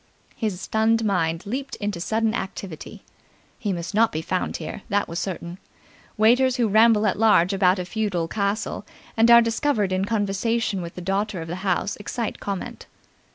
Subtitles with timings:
[0.35, 3.03] His stunned mind leaped into sudden activity.
[3.59, 5.59] He must not be found here, that was certain.
[6.17, 8.83] Waiters who ramble at large about a feudal castle
[9.15, 12.87] and are discovered in conversation with the daughter of the house excite comment.